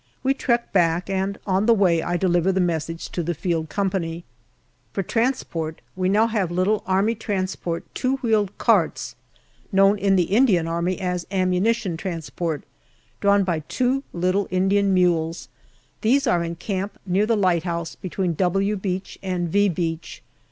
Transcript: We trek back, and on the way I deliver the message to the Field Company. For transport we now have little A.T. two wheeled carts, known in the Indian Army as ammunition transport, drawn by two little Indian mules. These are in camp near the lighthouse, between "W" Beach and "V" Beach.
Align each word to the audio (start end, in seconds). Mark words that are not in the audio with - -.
We 0.23 0.33
trek 0.33 0.73
back, 0.73 1.11
and 1.11 1.37
on 1.45 1.67
the 1.67 1.75
way 1.75 2.01
I 2.01 2.17
deliver 2.17 2.51
the 2.51 2.59
message 2.59 3.09
to 3.09 3.21
the 3.21 3.35
Field 3.35 3.69
Company. 3.69 4.23
For 4.93 5.03
transport 5.03 5.79
we 5.95 6.09
now 6.09 6.25
have 6.25 6.49
little 6.49 6.81
A.T. 6.87 7.45
two 7.93 8.15
wheeled 8.17 8.57
carts, 8.57 9.13
known 9.71 9.99
in 9.99 10.15
the 10.15 10.23
Indian 10.23 10.67
Army 10.67 10.99
as 10.99 11.27
ammunition 11.29 11.97
transport, 11.97 12.63
drawn 13.19 13.43
by 13.43 13.59
two 13.59 14.01
little 14.11 14.47
Indian 14.49 14.91
mules. 14.91 15.49
These 16.01 16.25
are 16.25 16.43
in 16.43 16.55
camp 16.55 16.97
near 17.05 17.27
the 17.27 17.37
lighthouse, 17.37 17.93
between 17.93 18.33
"W" 18.33 18.75
Beach 18.77 19.19
and 19.21 19.49
"V" 19.49 19.69
Beach. 19.69 20.23